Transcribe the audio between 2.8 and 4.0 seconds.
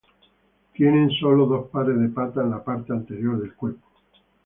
anterior del cuerpo.